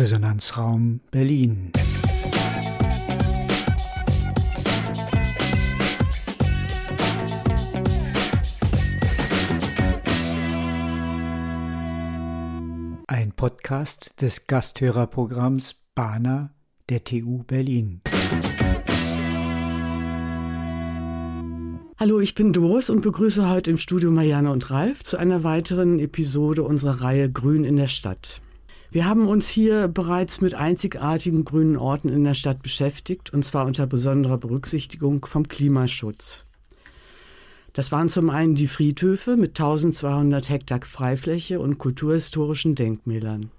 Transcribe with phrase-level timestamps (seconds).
[0.00, 1.72] Resonanzraum Berlin.
[13.08, 16.54] Ein Podcast des Gasthörerprogramms Bana
[16.88, 18.00] der TU Berlin.
[21.98, 25.98] Hallo, ich bin Doris und begrüße heute im Studio Marianne und Ralf zu einer weiteren
[25.98, 28.40] Episode unserer Reihe Grün in der Stadt.
[28.92, 33.66] Wir haben uns hier bereits mit einzigartigen grünen Orten in der Stadt beschäftigt, und zwar
[33.66, 36.46] unter besonderer Berücksichtigung vom Klimaschutz.
[37.72, 43.52] Das waren zum einen die Friedhöfe mit 1200 Hektar Freifläche und kulturhistorischen Denkmälern.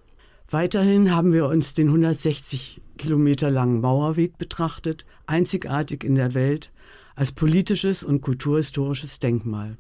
[0.50, 6.74] Weiterhin haben wir uns den 160 Kilometer langen Mauerweg betrachtet, einzigartig in der Welt,
[7.16, 9.78] als politisches und kulturhistorisches Denkmal.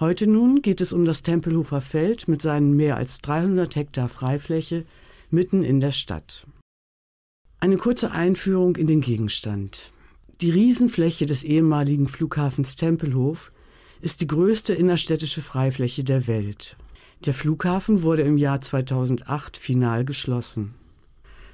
[0.00, 4.84] Heute nun geht es um das Tempelhofer Feld mit seinen mehr als 300 Hektar Freifläche
[5.28, 6.46] mitten in der Stadt.
[7.58, 9.90] Eine kurze Einführung in den Gegenstand.
[10.40, 13.50] Die Riesenfläche des ehemaligen Flughafens Tempelhof
[14.00, 16.76] ist die größte innerstädtische Freifläche der Welt.
[17.24, 20.74] Der Flughafen wurde im Jahr 2008 final geschlossen.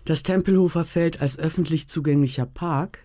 [0.05, 2.98] Das Tempelhofer Feld als öffentlich zugänglicher Park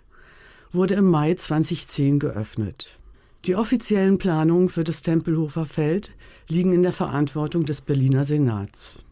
[0.74, 2.98] wurde im Mai 2010 geöffnet.
[3.46, 6.12] Die offiziellen Planungen für das Tempelhofer Feld
[6.50, 9.06] liegen in der Verantwortung des Berliner Senats.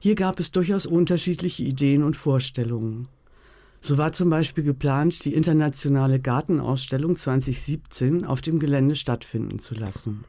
[0.00, 3.08] Hier gab es durchaus unterschiedliche Ideen und Vorstellungen.
[3.80, 10.24] So war zum Beispiel geplant, die internationale Gartenausstellung 2017 auf dem Gelände stattfinden zu lassen.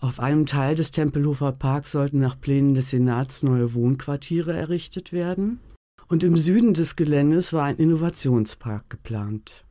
[0.00, 5.60] Auf einem Teil des Tempelhofer Parks sollten nach Plänen des Senats neue Wohnquartiere errichtet werden
[6.08, 9.64] und im Süden des Geländes war ein Innovationspark geplant.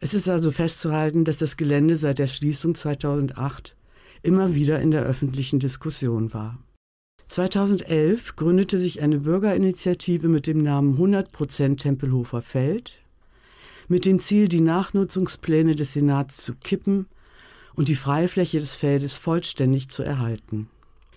[0.00, 3.74] Es ist also festzuhalten, dass das Gelände seit der Schließung 2008
[4.22, 6.58] immer wieder in der öffentlichen Diskussion war.
[7.28, 13.00] 2011 gründete sich eine Bürgerinitiative mit dem Namen 100% Tempelhofer Feld
[13.88, 17.06] mit dem Ziel, die Nachnutzungspläne des Senats zu kippen
[17.74, 20.68] und die Freifläche des Feldes vollständig zu erhalten.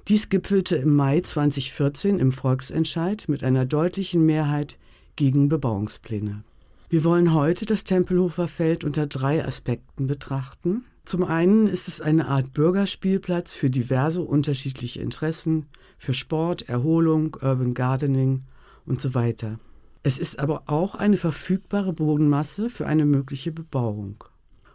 [0.08, 4.78] Dies gipfelte im Mai 2014 im Volksentscheid mit einer deutlichen Mehrheit
[5.16, 6.44] gegen Bebauungspläne.
[6.92, 10.84] Wir wollen heute das Tempelhofer Feld unter drei Aspekten betrachten.
[11.06, 17.74] Zum einen ist es eine Art Bürgerspielplatz für diverse unterschiedliche Interessen, für Sport, Erholung, Urban
[17.74, 18.44] Gardening
[18.86, 19.58] und so weiter.
[20.04, 24.26] Es ist aber auch eine verfügbare Bodenmasse für eine mögliche Bebauung.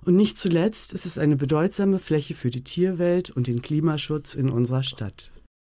[0.03, 4.49] Und nicht zuletzt ist es eine bedeutsame Fläche für die Tierwelt und den Klimaschutz in
[4.49, 5.31] unserer Stadt.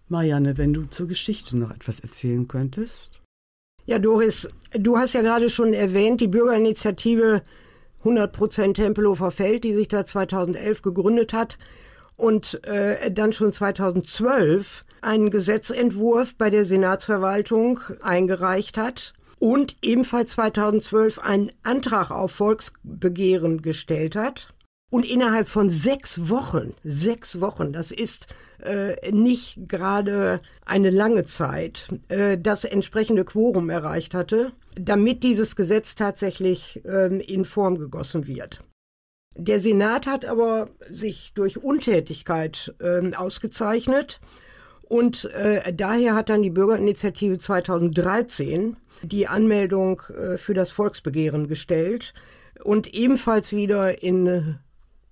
[0.07, 3.23] Marianne, wenn du zur Geschichte noch etwas erzählen könntest?
[3.89, 7.41] Ja, Doris, du hast ja gerade schon erwähnt, die Bürgerinitiative
[8.05, 11.57] 100% Tempelhofer Feld, die sich da 2011 gegründet hat
[12.15, 21.21] und äh, dann schon 2012 einen Gesetzentwurf bei der Senatsverwaltung eingereicht hat und ebenfalls 2012
[21.21, 24.49] einen Antrag auf Volksbegehren gestellt hat.
[24.91, 28.27] Und innerhalb von sechs Wochen, sechs Wochen, das ist
[28.63, 35.95] äh, nicht gerade eine lange Zeit, äh, das entsprechende Quorum erreicht hatte, damit dieses Gesetz
[35.95, 38.65] tatsächlich äh, in Form gegossen wird.
[39.37, 44.21] Der Senat hat aber sich durch Untätigkeit ähm, ausgezeichnet
[44.83, 52.15] und äh, daher hat dann die Bürgerinitiative 2013 die Anmeldung äh, für das Volksbegehren gestellt
[52.65, 54.59] und ebenfalls wieder in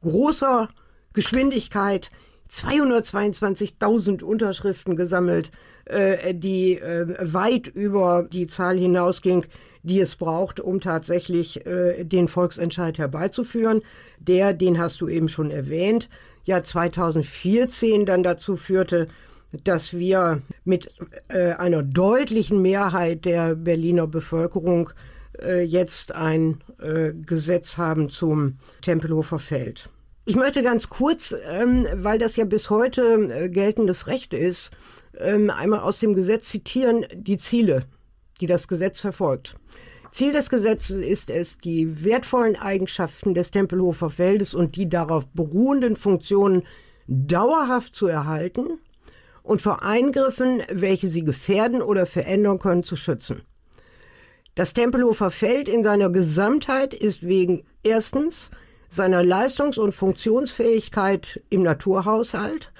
[0.02, 0.68] großer
[1.12, 2.10] Geschwindigkeit
[2.50, 5.50] 222.000 Unterschriften gesammelt,
[5.86, 9.46] äh, die äh, weit über die Zahl hinausging,
[9.82, 13.82] die es braucht, um tatsächlich äh, den Volksentscheid herbeizuführen.
[14.20, 16.08] Der, den hast du eben schon erwähnt,
[16.44, 19.08] ja 2014 dann dazu führte,
[19.64, 20.92] dass wir mit
[21.28, 24.90] äh, einer deutlichen Mehrheit der Berliner Bevölkerung
[25.40, 29.90] äh, jetzt ein äh, Gesetz haben zum Tempelhofer Feld.
[30.24, 34.70] Ich möchte ganz kurz, ähm, weil das ja bis heute äh, geltendes Recht ist,
[35.18, 37.84] ähm, einmal aus dem Gesetz zitieren die Ziele,
[38.40, 39.56] die das Gesetz verfolgt.
[40.10, 45.94] Ziel des Gesetzes ist es, die wertvollen Eigenschaften des Tempelhofer Feldes und die darauf beruhenden
[45.94, 46.62] Funktionen
[47.06, 48.80] dauerhaft zu erhalten
[49.42, 53.42] und vor Eingriffen, welche sie gefährden oder verändern können, zu schützen.
[54.56, 58.50] Das Tempelhofer Feld in seiner Gesamtheit ist wegen erstens
[58.88, 62.72] seiner Leistungs- und Funktionsfähigkeit im Naturhaushalt,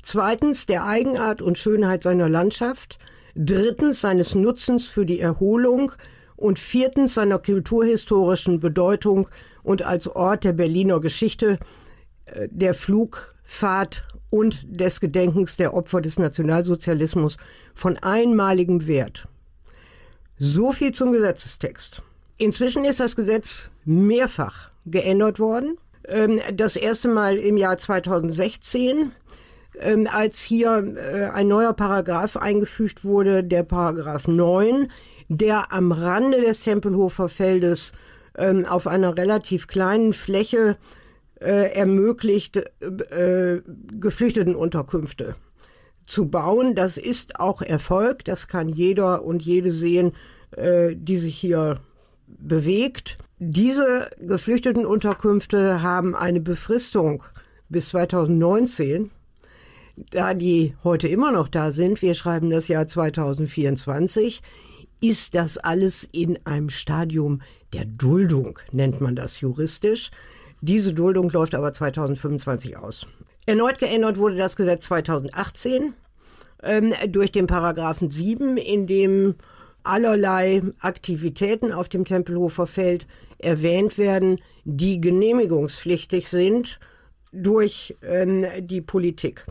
[0.00, 3.00] zweitens der Eigenart und Schönheit seiner Landschaft,
[3.34, 5.90] drittens seines Nutzens für die Erholung
[6.36, 9.28] und viertens seiner kulturhistorischen Bedeutung
[9.64, 11.58] und als Ort der Berliner Geschichte,
[12.26, 17.38] äh, der Flugfahrt und des Gedenkens der Opfer des Nationalsozialismus
[17.74, 19.26] von einmaligem Wert.
[20.46, 22.02] So viel zum Gesetzestext.
[22.36, 25.78] Inzwischen ist das Gesetz mehrfach geändert worden.
[26.06, 29.12] Ähm, das erste Mal im Jahr 2016,
[29.80, 34.92] ähm, als hier äh, ein neuer Paragraph eingefügt wurde, der Paragraph 9,
[35.30, 37.92] der am Rande des Tempelhofer Feldes
[38.36, 40.76] ähm, auf einer relativ kleinen Fläche
[41.40, 43.62] äh, ermöglicht, äh,
[43.98, 45.36] Geflüchtetenunterkünfte
[46.06, 46.74] zu bauen.
[46.74, 50.12] Das ist auch Erfolg, das kann jeder und jede sehen,
[50.56, 51.80] die sich hier
[52.26, 53.18] bewegt.
[53.38, 57.24] Diese Geflüchtetenunterkünfte haben eine Befristung
[57.68, 59.10] bis 2019.
[60.10, 64.42] Da die heute immer noch da sind, wir schreiben das Jahr 2024,
[65.00, 67.42] ist das alles in einem Stadium
[67.72, 70.10] der Duldung, nennt man das juristisch.
[70.60, 73.06] Diese Duldung läuft aber 2025 aus.
[73.46, 75.94] Erneut geändert wurde das Gesetz 2018
[76.62, 79.34] ähm, durch den Paragraphen 7, in dem
[79.82, 83.06] allerlei Aktivitäten auf dem Tempelhofer Feld
[83.38, 86.80] erwähnt werden, die genehmigungspflichtig sind
[87.32, 89.44] durch ähm, die Politik.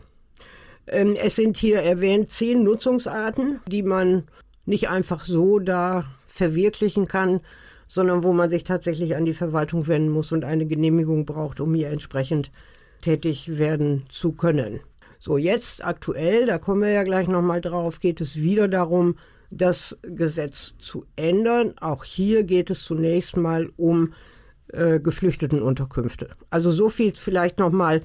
[0.88, 4.24] Ähm, es sind hier erwähnt zehn Nutzungsarten, die man
[4.66, 7.40] nicht einfach so da verwirklichen kann,
[7.86, 11.74] sondern wo man sich tatsächlich an die Verwaltung wenden muss und eine Genehmigung braucht, um
[11.74, 12.50] hier entsprechend
[13.04, 14.80] tätig werden zu können.
[15.18, 19.16] So, jetzt aktuell, da kommen wir ja gleich nochmal drauf, geht es wieder darum,
[19.50, 21.74] das Gesetz zu ändern.
[21.80, 24.12] Auch hier geht es zunächst mal um
[24.68, 26.30] äh, Geflüchtetenunterkünfte.
[26.50, 28.00] Also so viel vielleicht noch mal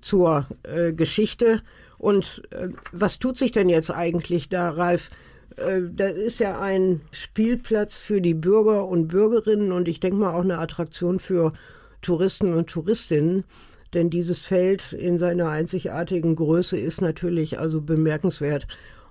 [0.00, 1.62] zur äh, Geschichte.
[1.98, 5.08] Und äh, was tut sich denn jetzt eigentlich da, Ralf?
[5.56, 10.34] Äh, das ist ja ein Spielplatz für die Bürger und Bürgerinnen und ich denke mal
[10.34, 11.52] auch eine Attraktion für
[12.02, 13.44] Touristen und Touristinnen.
[13.94, 18.66] Denn dieses Feld in seiner einzigartigen Größe ist natürlich also bemerkenswert.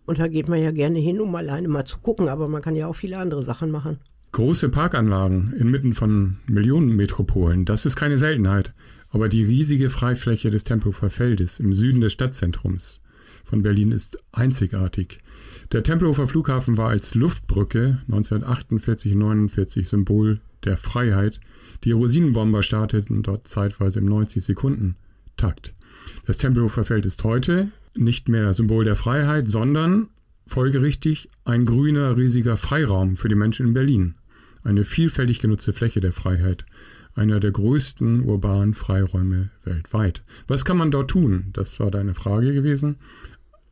[0.06, 2.76] Und da geht man ja gerne hin, um alleine mal zu gucken, aber man kann
[2.76, 4.00] ja auch viele andere Sachen machen.
[4.32, 8.74] Große Parkanlagen inmitten von Millionenmetropolen, das ist keine Seltenheit.
[9.10, 13.02] Aber die riesige Freifläche des Tempelhofer Feldes im Süden des Stadtzentrums
[13.44, 15.20] von Berlin ist einzigartig.
[15.72, 21.40] Der Tempelhofer Flughafen war als Luftbrücke 1948-49 Symbol der Freiheit.
[21.84, 24.96] Die Rosinenbomber starteten dort zeitweise im 90 Sekunden
[25.38, 25.74] Takt.
[26.26, 30.10] Das Tempelhofer Feld ist heute nicht mehr Symbol der Freiheit, sondern
[30.48, 34.16] folgerichtig ein grüner, riesiger Freiraum für die Menschen in Berlin.
[34.64, 36.66] Eine vielfältig genutzte Fläche der Freiheit.
[37.14, 40.24] Einer der größten urbanen Freiräume weltweit.
[40.48, 41.50] Was kann man dort tun?
[41.54, 42.98] Das war deine Frage gewesen.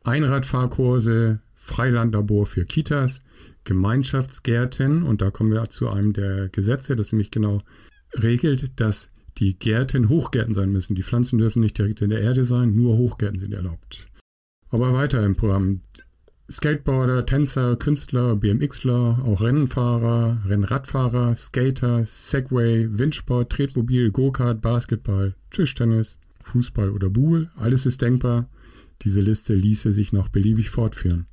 [0.04, 3.20] Einradfahrkurse, Freilandlabor für Kitas,
[3.64, 7.62] Gemeinschaftsgärten, und da kommen wir zu einem der Gesetze, das nämlich genau
[8.14, 10.94] regelt, dass die Gärten Hochgärten sein müssen.
[10.94, 14.06] Die Pflanzen dürfen nicht direkt in der Erde sein, nur Hochgärten sind erlaubt.
[14.68, 15.82] Aber weiter im Programm.
[16.50, 26.90] Skateboarder, Tänzer, Künstler, BMXler, auch Rennfahrer, Rennradfahrer, Skater, Segway, Windsport, Tretmobil, Go-Kart, Basketball, Tischtennis, Fußball
[26.90, 28.48] oder Buhl, alles ist denkbar.
[29.02, 31.26] Diese Liste ließe sich noch beliebig fortführen.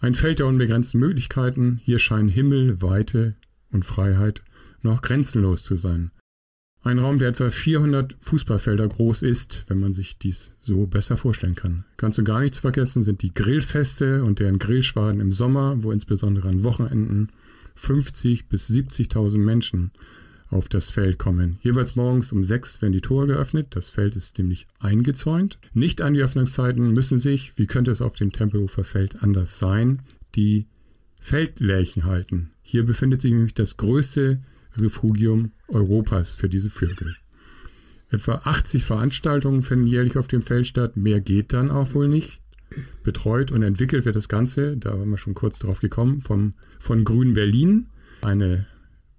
[0.00, 3.34] Ein Feld der unbegrenzten Möglichkeiten, hier scheinen Himmel, Weite
[3.72, 4.42] und Freiheit
[4.80, 6.12] noch grenzenlos zu sein.
[6.82, 11.56] Ein Raum, der etwa 400 Fußballfelder groß ist, wenn man sich dies so besser vorstellen
[11.56, 11.84] kann.
[11.96, 16.48] Ganz und gar nichts vergessen sind die Grillfeste und deren Grillschwaden im Sommer, wo insbesondere
[16.48, 17.32] an Wochenenden
[17.74, 19.90] 50 bis 70.000 Menschen
[20.50, 21.58] auf das Feld kommen.
[21.62, 23.68] Jeweils morgens um sechs werden die Tore geöffnet.
[23.70, 25.58] Das Feld ist nämlich eingezäunt.
[25.74, 30.02] Nicht an die Öffnungszeiten müssen sich, wie könnte es auf dem Tempelhofer Feld anders sein,
[30.34, 30.66] die
[31.20, 32.50] Feldlärchen halten.
[32.62, 34.40] Hier befindet sich nämlich das größte
[34.76, 37.16] Refugium Europas für diese Vögel.
[38.10, 40.96] Etwa 80 Veranstaltungen finden jährlich auf dem Feld statt.
[40.96, 42.40] Mehr geht dann auch wohl nicht.
[43.02, 47.04] Betreut und entwickelt wird das Ganze, da waren wir schon kurz drauf gekommen, vom, von
[47.04, 47.86] Grün Berlin,
[48.20, 48.66] eine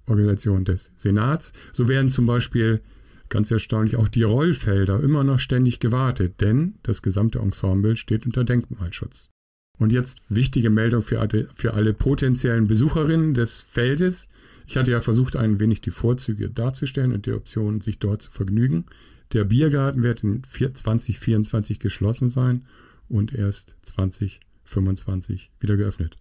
[0.10, 1.54] Organisation des Senats.
[1.72, 2.82] So werden zum Beispiel
[3.30, 8.44] ganz erstaunlich auch die Rollfelder immer noch ständig gewartet, denn das gesamte Ensemble steht unter
[8.44, 9.30] Denkmalschutz.
[9.78, 14.28] Und jetzt wichtige Meldung für alle, für alle potenziellen Besucherinnen des Feldes.
[14.68, 18.32] Ich hatte ja versucht, ein wenig die Vorzüge darzustellen und die Option, sich dort zu
[18.32, 18.86] vergnügen.
[19.32, 22.66] Der Biergarten wird in 2024 geschlossen sein
[23.08, 26.18] und erst 2025 wieder geöffnet.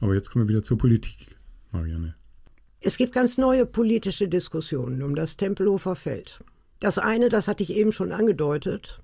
[0.00, 1.36] Aber jetzt kommen wir wieder zur Politik,
[1.72, 2.14] Marianne.
[2.82, 6.40] Es gibt ganz neue politische Diskussionen um das Tempelhofer Feld.
[6.80, 9.02] Das eine, das hatte ich eben schon angedeutet,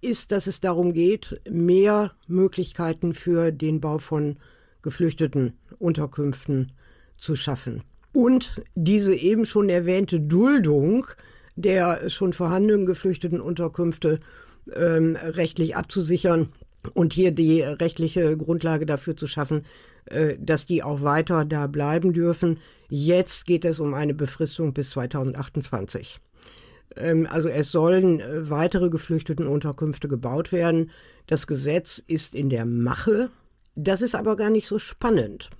[0.00, 4.38] ist, dass es darum geht, mehr Möglichkeiten für den Bau von
[4.80, 6.72] geflüchteten Unterkünften
[7.18, 7.82] zu schaffen.
[8.14, 11.06] Und diese eben schon erwähnte Duldung
[11.56, 14.20] der schon vorhandenen geflüchteten Unterkünfte
[14.72, 16.48] ähm, rechtlich abzusichern,
[16.94, 19.64] und hier die rechtliche Grundlage dafür zu schaffen,
[20.06, 22.58] äh, dass die auch weiter da bleiben dürfen.
[22.88, 26.18] Jetzt geht es um eine Befristung bis 2028.
[26.96, 30.90] Ähm, also es sollen äh, weitere Geflüchtetenunterkünfte gebaut werden.
[31.26, 33.30] Das Gesetz ist in der Mache.
[33.76, 35.50] Das ist aber gar nicht so spannend.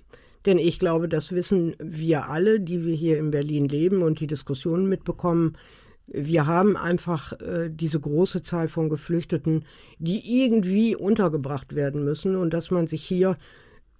[0.45, 4.27] Denn ich glaube, das wissen wir alle, die wir hier in Berlin leben und die
[4.27, 5.55] Diskussionen mitbekommen.
[6.13, 9.63] Wir haben einfach äh, diese große Zahl von Geflüchteten,
[9.97, 13.37] die irgendwie untergebracht werden müssen und dass man sich hier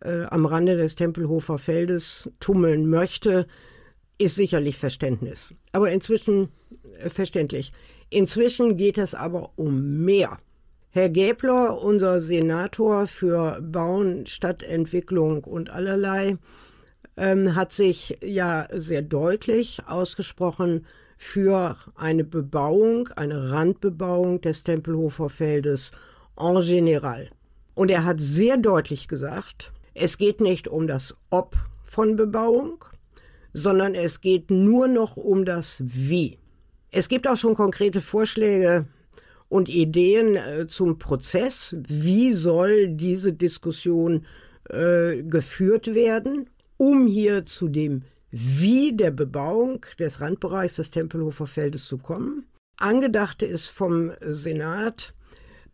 [0.01, 3.48] äh, am Rande des Tempelhofer Feldes tummeln möchte,
[4.18, 5.53] ist sicherlich Verständnis.
[5.72, 6.50] Aber inzwischen
[7.00, 7.72] äh, verständlich.
[8.10, 10.38] Inzwischen geht es aber um mehr.
[10.89, 16.38] Herr Gäbler, unser Senator für Bauen, Stadtentwicklung und allerlei,
[17.15, 20.86] ähm, hat sich ja sehr deutlich ausgesprochen
[21.21, 25.91] für eine Bebauung, eine Randbebauung des Tempelhofer Feldes
[26.35, 27.29] en general.
[27.75, 32.83] Und er hat sehr deutlich gesagt, es geht nicht um das Ob von Bebauung,
[33.53, 36.39] sondern es geht nur noch um das Wie.
[36.89, 38.87] Es gibt auch schon konkrete Vorschläge
[39.47, 41.75] und Ideen äh, zum Prozess.
[41.87, 44.25] Wie soll diese Diskussion
[44.69, 48.01] äh, geführt werden, um hier zu dem
[48.31, 52.45] Wie der Bebauung des Randbereichs des Tempelhofer Feldes zu kommen?
[52.77, 55.13] Angedacht ist vom Senat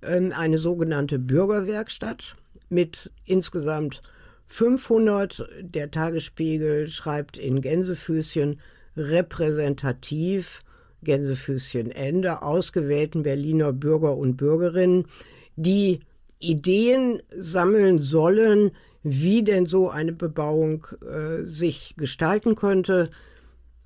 [0.01, 2.35] äh, eine sogenannte Bürgerwerkstatt
[2.69, 4.01] mit insgesamt
[4.47, 5.47] 500.
[5.61, 8.59] Der Tagesspiegel schreibt in Gänsefüßchen
[8.95, 10.61] repräsentativ
[11.03, 15.05] Gänsefüßchen Ende, ausgewählten Berliner Bürger und Bürgerinnen,
[15.55, 15.99] die
[16.39, 18.71] Ideen sammeln sollen,
[19.09, 23.09] wie denn so eine Bebauung äh, sich gestalten könnte.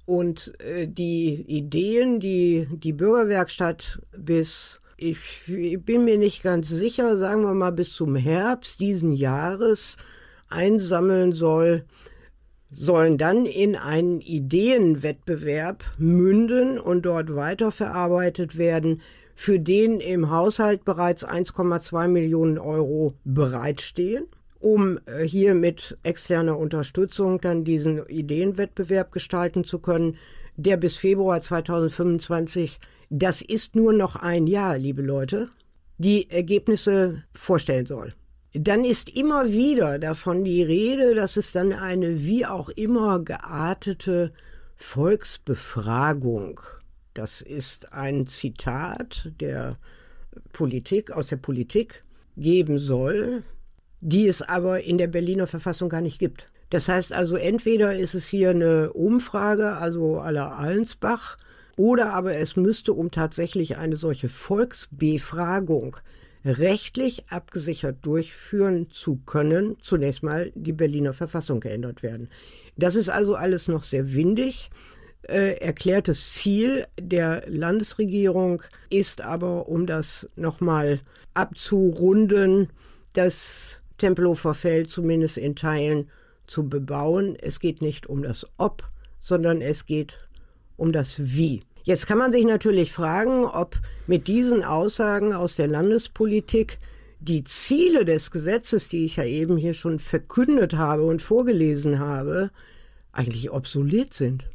[0.05, 7.43] Und äh, die Ideen, die die Bürgerwerkstatt bis, ich bin mir nicht ganz sicher, sagen
[7.43, 9.97] wir mal bis zum Herbst diesen Jahres
[10.49, 11.85] einsammeln soll,
[12.69, 19.01] sollen dann in einen Ideenwettbewerb münden und dort weiterverarbeitet werden,
[19.35, 24.25] für den im Haushalt bereits 1,2 Millionen Euro bereitstehen,
[24.61, 30.17] um äh, hier mit externer Unterstützung dann diesen Ideenwettbewerb gestalten zu können,
[30.55, 35.49] der bis Februar 2025, das ist nur noch ein Jahr, liebe Leute,
[35.97, 38.13] die Ergebnisse vorstellen soll.
[38.53, 44.33] Dann ist immer wieder davon die Rede, dass es dann eine wie auch immer geartete
[44.75, 46.59] Volksbefragung,
[47.13, 49.77] das ist ein Zitat der
[50.53, 52.03] Politik, aus der Politik,
[52.35, 53.43] geben soll,
[54.01, 56.50] die es aber in der Berliner Verfassung gar nicht gibt.
[56.72, 61.38] Das heißt also, entweder ist es hier eine Umfrage, also aller Allensbach,
[61.77, 65.98] oder aber es müsste um tatsächlich eine solche Volksbefragung
[66.43, 72.29] rechtlich abgesichert durchführen zu können, zunächst mal die Berliner Verfassung geändert werden.
[72.77, 74.72] Das ist also alles noch sehr windig.
[75.24, 81.00] Äh, erklärtes Ziel der Landesregierung ist aber, um das nochmal
[81.36, 82.70] abzurunden,
[83.13, 86.10] das Tempelhofer Feld zumindest in Teilen
[86.48, 87.38] zu bebauen.
[87.39, 88.84] Es geht nicht um das Ob,
[89.20, 90.27] sondern es geht
[90.75, 91.62] um das Wie.
[91.84, 96.79] Jetzt kann man sich natürlich fragen, ob mit diesen Aussagen aus der Landespolitik
[97.20, 102.50] die Ziele des Gesetzes, die ich ja eben hier schon verkündet habe und vorgelesen habe,
[103.12, 104.50] eigentlich obsolet sind.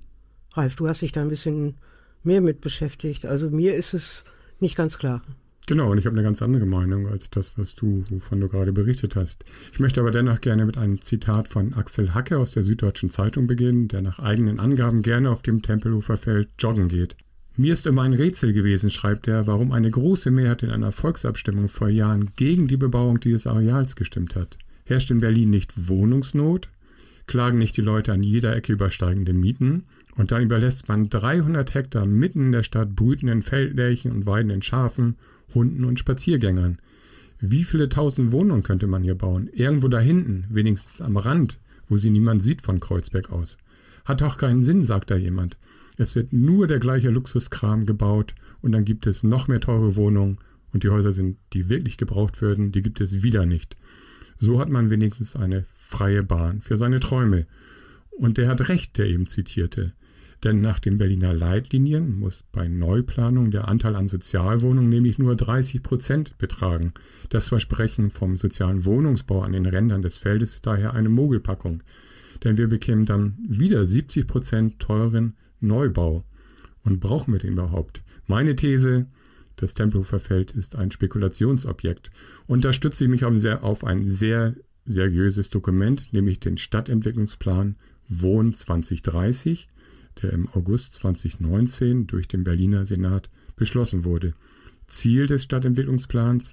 [0.55, 1.77] Ralf, du hast dich da ein bisschen
[2.25, 3.27] mehr mit beschäftigt.
[3.27, 4.25] Also mir ist es
[4.59, 5.23] nicht ganz klar.
[5.69, 8.73] Genau, und ich habe eine ganz andere Meinung als das, was du, wovon du gerade
[8.73, 9.45] berichtet hast.
[9.73, 13.49] Ich möchte aber dennoch gerne mit einem Zitat von Axel Hacke aus der Süddeutschen Zeitung
[13.49, 17.17] beginnen, der nach eigenen Angaben gerne auf dem Tempelhofer Feld joggen geht.
[17.57, 21.69] Mir ist immer ein Rätsel gewesen, schreibt er, warum eine große Mehrheit in einer Volksabstimmung
[21.69, 24.59] vor Jahren gegen die Bebauung dieses Areals gestimmt hat.
[24.85, 26.69] Herrscht in Berlin nicht Wohnungsnot?
[27.27, 29.87] Klagen nicht die Leute an jeder Ecke über steigende Mieten?
[30.15, 35.17] Und dann überlässt man 300 Hektar mitten in der Stadt brütenden Feldlärchen und weidenden Schafen
[35.55, 36.79] Hunden und Spaziergängern.
[37.39, 39.49] Wie viele tausend Wohnungen könnte man hier bauen?
[39.53, 43.59] Irgendwo da hinten, wenigstens am Rand, wo sie niemand sieht von Kreuzberg aus.
[44.05, 45.59] Hat doch keinen Sinn, sagt da jemand.
[45.99, 50.39] Es wird nur der gleiche Luxuskram gebaut und dann gibt es noch mehr teure Wohnungen
[50.73, 53.77] und die Häuser sind, die wirklich gebraucht werden, die gibt es wieder nicht.
[54.39, 57.47] So hat man wenigstens eine freie Bahn für seine Träume.
[58.11, 59.93] Und der hat recht, der eben zitierte.
[60.45, 65.83] Denn nach den Berliner Leitlinien muss bei Neuplanung der Anteil an Sozialwohnungen nämlich nur 30
[65.83, 66.93] Prozent betragen.
[67.31, 71.83] Das Versprechen vom sozialen Wohnungsbau an den Rändern des Feldes ist daher eine Mogelpackung.
[72.45, 76.25] Denn wir bekämen dann wieder 70 Prozent teuren Neubau.
[76.85, 78.03] Und brauchen wir den überhaupt?
[78.27, 79.07] Meine These,
[79.57, 82.11] das Tempelhofer Feld ist ein Spekulationsobjekt.
[82.47, 87.77] Und da stütze ich mich auf ein sehr, seriöses Dokument, nämlich den Stadtentwicklungsplan
[88.09, 89.69] Wohn 2030,
[90.23, 94.35] der im August 2019 durch den Berliner Senat beschlossen wurde.
[94.87, 96.53] Ziel des Stadtentwicklungsplans,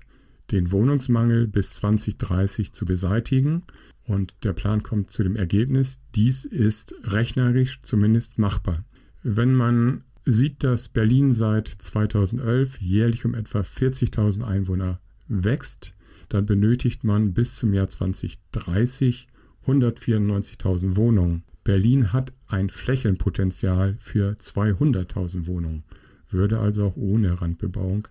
[0.51, 3.63] den Wohnungsmangel bis 2030 zu beseitigen.
[4.05, 8.83] Und der Plan kommt zu dem Ergebnis, dies ist rechnerisch zumindest machbar.
[9.23, 15.93] Wenn man sieht, dass Berlin seit 2011 jährlich um etwa 40.000 Einwohner wächst,
[16.29, 19.27] dann benötigt man bis zum Jahr 2030
[19.65, 21.43] 194.000 Wohnungen.
[21.63, 25.83] Berlin hat ein Flächenpotenzial für 200.000 Wohnungen,
[26.29, 28.07] würde also auch ohne Randbebauung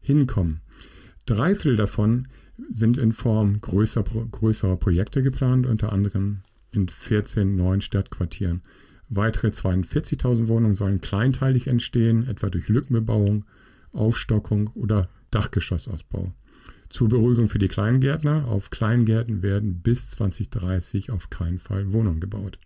[0.00, 0.60] hinkommen.
[1.26, 2.28] Drei Viertel davon
[2.70, 6.38] sind in Form größer, größerer Projekte geplant, unter anderem
[6.72, 8.62] in 14 neuen Stadtquartieren.
[9.08, 13.44] Weitere 42.000 Wohnungen sollen kleinteilig entstehen, etwa durch Lückenbebauung,
[13.92, 16.32] Aufstockung oder Dachgeschossausbau.
[16.90, 22.58] Zur Beruhigung für die Kleingärtner, auf Kleingärten werden bis 2030 auf keinen Fall Wohnungen gebaut,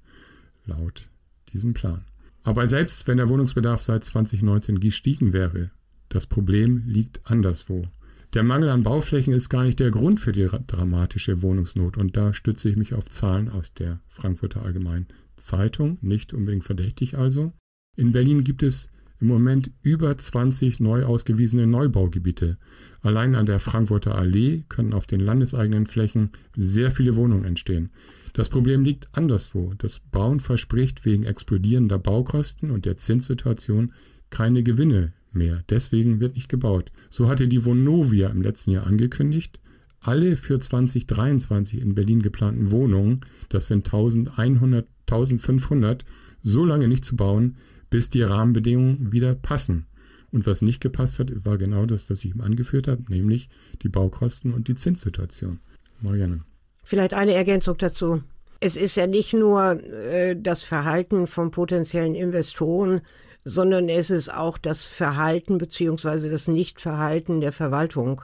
[0.67, 1.09] laut
[1.53, 2.05] diesem Plan.
[2.45, 5.71] Aber selbst wenn der Wohnungsbedarf seit 2019 gestiegen wäre,
[6.09, 7.89] das Problem liegt anderswo.
[8.35, 12.33] Der Mangel an Bauflächen ist gar nicht der Grund für die dramatische Wohnungsnot und da
[12.33, 17.53] stütze ich mich auf Zahlen aus der Frankfurter Allgemeinen Zeitung, nicht unbedingt verdächtig also.
[17.97, 18.89] In Berlin gibt es
[19.21, 22.59] im Moment über 20 neu ausgewiesene Neubaugebiete.
[23.03, 27.91] Allein an der Frankfurter Allee können auf den landeseigenen Flächen sehr viele Wohnungen entstehen.
[28.33, 29.75] Das Problem liegt anderswo.
[29.77, 33.93] Das Bauen verspricht wegen explodierender Baukosten und der Zinssituation
[34.31, 35.63] keine Gewinne mehr.
[35.69, 36.91] Deswegen wird nicht gebaut.
[37.11, 39.61] So hatte die Vonovia im letzten Jahr angekündigt,
[40.01, 46.05] alle für 2023 in Berlin geplanten Wohnungen, das sind 1100, 1500,
[46.43, 47.57] so lange nicht zu bauen,
[47.89, 49.87] bis die Rahmenbedingungen wieder passen.
[50.33, 53.49] Und was nicht gepasst hat, war genau das, was ich ihm angeführt habe, nämlich
[53.83, 55.61] die Baukosten und die Zinssituation.
[56.01, 56.43] Marianne.
[56.83, 58.23] Vielleicht eine Ergänzung dazu.
[58.61, 63.01] Es ist ja nicht nur äh, das Verhalten von potenziellen Investoren,
[63.45, 66.29] sondern es ist auch das Verhalten bzw.
[66.31, 68.23] das Nichtverhalten der Verwaltung.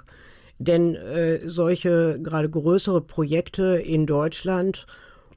[0.59, 4.87] Denn äh, solche gerade größere Projekte in Deutschland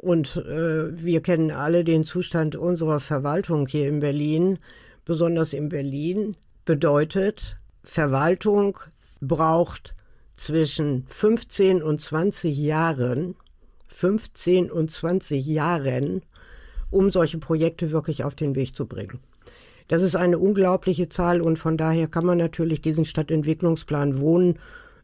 [0.02, 4.58] und äh, wir kennen alle den Zustand unserer Verwaltung hier in Berlin,
[5.06, 8.80] besonders in Berlin, bedeutet, Verwaltung
[9.20, 9.96] braucht
[10.42, 13.36] zwischen 15 und 20 Jahren,
[13.86, 16.24] 15 und 20 Jahren,
[16.90, 19.20] um solche Projekte wirklich auf den Weg zu bringen.
[19.88, 24.58] Das ist eine unglaubliche Zahl und von daher kann man natürlich diesen Stadtentwicklungsplan Wohnen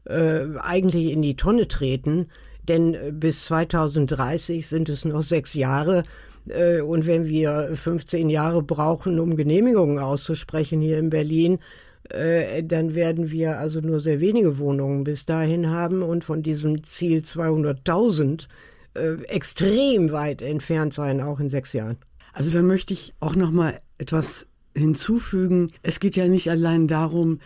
[0.06, 2.30] äh, eigentlich in die Tonne treten,
[2.67, 6.02] denn äh, bis 2030 sind es noch sechs Jahre.
[6.47, 11.60] Äh, und wenn wir 15 Jahre brauchen, um Genehmigungen auszusprechen hier in Berlin,
[12.10, 16.84] äh, dann werden wir also nur sehr wenige Wohnungen bis dahin haben und von diesem
[16.84, 18.48] Ziel 200.000
[19.28, 21.98] extrem weit entfernt sein, auch in sechs Jahren.
[22.34, 25.72] Also dann möchte ich auch noch mal etwas hinzufügen.
[25.84, 27.39] Es geht ja nicht allein darum,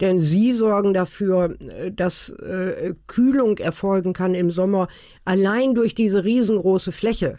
[0.00, 4.88] Denn sie sorgen dafür, äh, dass äh, Kühlung erfolgen kann im Sommer
[5.24, 7.38] allein durch diese riesengroße Fläche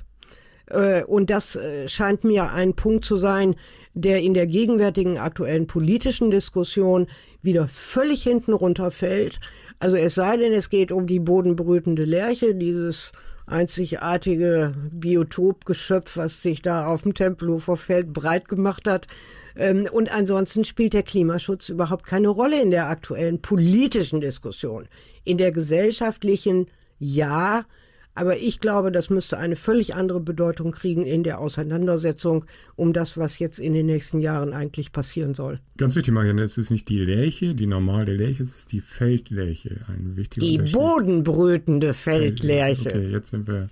[1.06, 3.56] und das äh, scheint mir ein Punkt zu sein,
[3.94, 7.08] der in der gegenwärtigen aktuellen politischen Diskussion
[7.42, 9.40] wieder völlig hinten runterfällt.
[9.80, 13.12] Also es sei denn, es geht um die bodenbrütende Lerche, dieses
[13.48, 19.08] einzigartige Biotopgeschöpf, was sich da auf dem Tempelhofer Feld breit gemacht hat.
[19.56, 24.88] Ähm, und ansonsten spielt der Klimaschutz überhaupt keine Rolle in der aktuellen politischen Diskussion.
[25.24, 26.68] In der gesellschaftlichen
[27.00, 27.66] ja,
[28.14, 32.46] aber ich glaube, das müsste eine völlig andere Bedeutung kriegen in der Auseinandersetzung
[32.76, 35.60] um das, was jetzt in den nächsten Jahren eigentlich passieren soll.
[35.78, 39.78] Ganz wichtig, Marianne, es ist nicht die Lärche, die normale Lärche, es ist die Feldlärche.
[39.88, 42.90] Ein wichtiger die bodenbrütende Feldlärche.
[42.90, 43.68] Okay, jetzt sind wir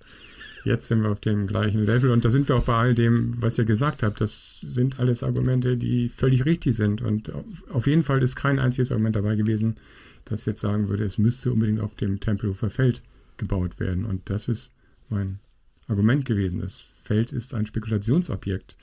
[0.65, 3.33] jetzt sind wir auf dem gleichen Level und da sind wir auch bei all dem,
[3.41, 4.21] was ihr gesagt habt.
[4.21, 7.31] Das sind alles Argumente, die völlig richtig sind und
[7.71, 9.77] auf jeden Fall ist kein einziges Argument dabei gewesen,
[10.25, 13.01] das jetzt sagen würde, es müsste unbedingt auf dem Tempelhofer Feld
[13.39, 14.05] gebaut werden.
[14.05, 14.73] Und das ist
[15.09, 15.39] mein
[15.87, 16.59] Argument gewesen.
[16.59, 18.77] Das Feld ist ein Spekulationsobjekt.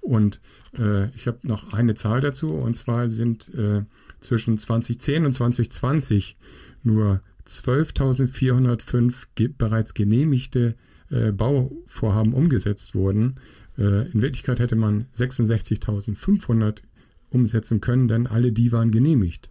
[0.00, 0.40] Und
[0.78, 3.82] äh, ich habe noch eine Zahl dazu, und zwar sind äh,
[4.20, 6.36] zwischen 2010 und 2020
[6.82, 10.76] nur 12.405 ge bereits genehmigte
[11.10, 13.40] äh, Bauvorhaben umgesetzt worden.
[13.78, 16.82] Äh, in Wirklichkeit hätte man 66.500
[17.30, 19.50] umsetzen können, denn alle die waren genehmigt.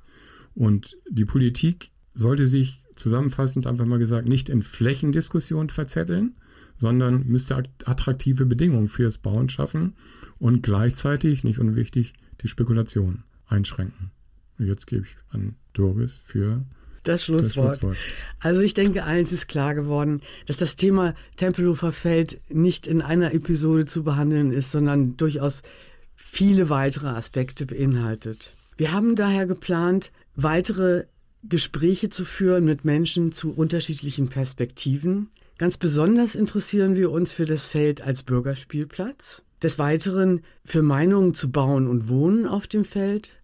[0.54, 6.36] Und die Politik sollte sich zusammenfassend einfach mal gesagt, nicht in Flächendiskussionen verzetteln,
[6.80, 9.96] sondern müsste attraktive Bedingungen fürs Bauen schaffen
[10.40, 14.12] und gleichzeitig, nicht unwichtig, die Spekulation einschränken.
[14.58, 16.66] Und jetzt gebe ich an Doris für
[17.04, 17.74] das Schlusswort.
[17.74, 17.98] das Schlusswort.
[18.40, 23.34] Also ich denke, eins ist klar geworden, dass das Thema Tempelhofer Feld nicht in einer
[23.34, 25.62] Episode zu behandeln ist, sondern durchaus
[26.16, 28.54] viele weitere Aspekte beinhaltet.
[28.78, 31.06] Wir haben daher geplant, weitere
[31.48, 35.30] Gespräche zu führen mit Menschen zu unterschiedlichen Perspektiven.
[35.58, 39.44] Ganz besonders interessieren wir uns für das Feld als Bürgerspielplatz.
[39.62, 43.38] Des Weiteren für Meinungen zu bauen und wohnen auf dem Feld.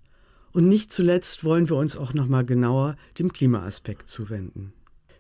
[0.52, 4.74] Und nicht zuletzt wollen wir uns auch nochmal genauer dem Klimaaspekt zuwenden.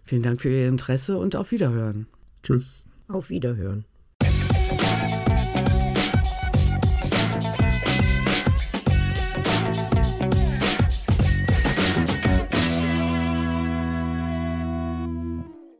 [0.03, 2.07] Vielen Dank für Ihr Interesse und auf Wiederhören.
[2.43, 2.85] Tschüss.
[3.07, 3.85] Auf Wiederhören.